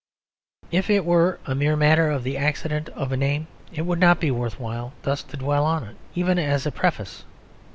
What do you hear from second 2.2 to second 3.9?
the accident of a name it